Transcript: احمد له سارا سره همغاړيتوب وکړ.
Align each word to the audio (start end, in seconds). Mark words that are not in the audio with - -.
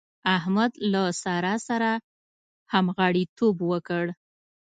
احمد 0.35 0.71
له 0.91 1.03
سارا 1.23 1.55
سره 1.67 1.91
همغاړيتوب 2.73 3.55
وکړ. 3.71 4.03